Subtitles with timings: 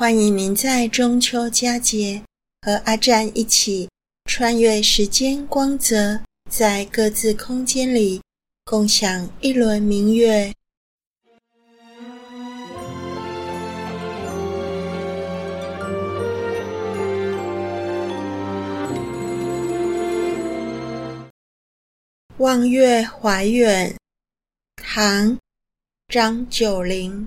[0.00, 2.22] 欢迎您在中秋佳节
[2.62, 3.86] 和阿占一起
[4.24, 6.18] 穿越时间光泽，
[6.50, 8.22] 在各自空间里
[8.64, 10.54] 共享一轮明月。
[22.38, 23.94] 望月怀远，
[24.76, 25.32] 唐·
[26.08, 27.26] 张九龄。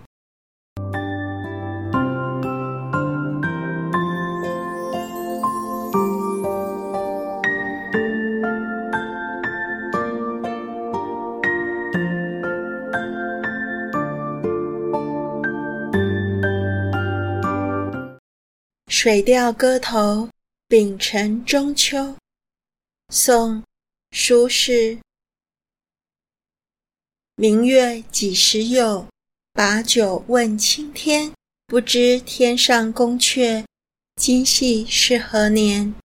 [18.93, 20.27] 水调歌头·
[20.67, 21.97] 丙辰中秋》
[23.07, 23.61] 宋·
[24.11, 24.99] 苏轼。
[27.35, 29.07] 明月几时有？
[29.53, 31.31] 把酒问青天。
[31.67, 33.63] 不知天上宫阙，
[34.17, 35.95] 今夕是何年？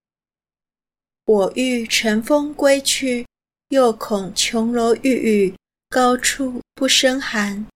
[1.24, 3.26] 我欲乘风归去，
[3.70, 5.54] 又恐琼楼玉宇，
[5.88, 7.66] 高处不胜寒。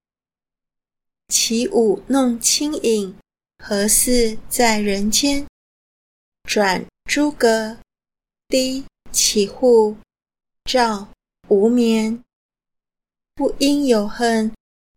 [1.26, 3.16] 起舞弄清影。
[3.62, 5.46] 何似在人间？
[6.44, 7.76] 转朱阁，
[8.48, 9.98] 低绮户，
[10.64, 11.10] 照
[11.48, 12.24] 无眠。
[13.34, 14.50] 不应有恨，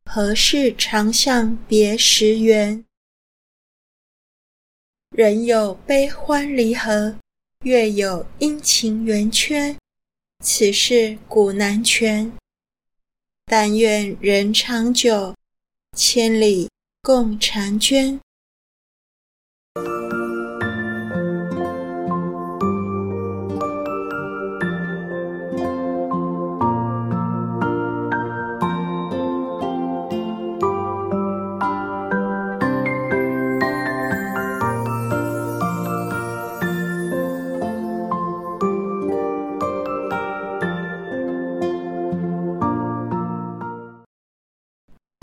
[0.06, 2.86] 何事长向别时圆？
[5.10, 7.18] 人有悲欢离合，
[7.64, 9.78] 月有阴晴圆缺，
[10.42, 12.32] 此事古难全。
[13.46, 15.36] 但愿人长久，
[15.98, 16.70] 千里
[17.02, 18.20] 共婵娟。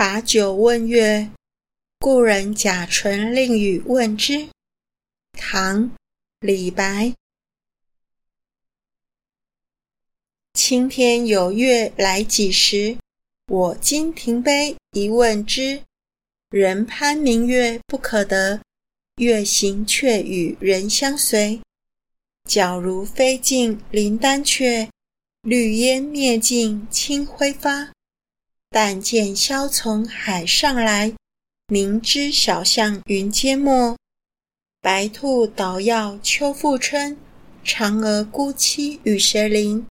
[0.01, 1.29] 把酒问月，
[2.13, 4.49] 故人贾纯令与问之。
[5.31, 5.85] 唐·
[6.41, 7.15] 李白。
[10.55, 12.97] 青天有月来几时？
[13.47, 15.85] 我今停杯一问之。
[16.51, 18.61] 人攀明月不可得，
[19.19, 21.61] 月行却与人相随。
[22.49, 24.89] 皎如飞尽临丹阙，
[25.43, 27.93] 绿烟灭尽清辉发。
[28.69, 31.15] 但见萧从海上来，
[31.73, 33.97] 明知小巷云间没。
[34.81, 37.17] 白兔捣药秋复春，
[37.65, 39.87] 嫦娥孤栖与谁邻？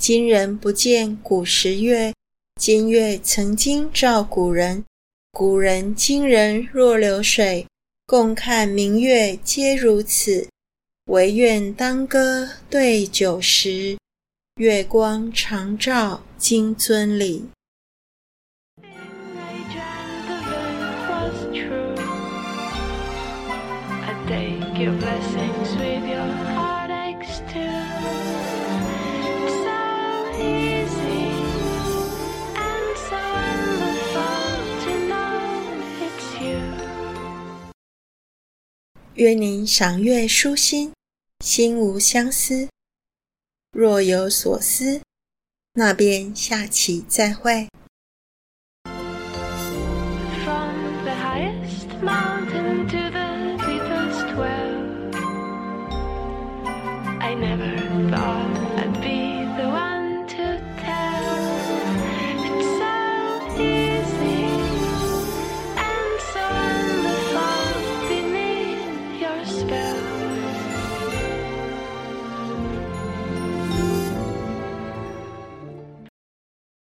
[0.00, 2.14] 今人不见古时月，
[2.60, 4.84] 今月曾经照古人。
[5.32, 7.66] 古人今人若流水，
[8.06, 10.46] 共看明月皆如此。
[11.06, 13.98] 唯愿当歌对酒时，
[14.60, 17.46] 月光长照金樽里。
[24.80, 28.00] Your blessings with your heart extends.
[29.60, 29.80] So
[30.40, 31.26] easy,
[32.56, 33.20] and so
[33.76, 35.84] profound tonight.
[36.00, 36.60] It's you.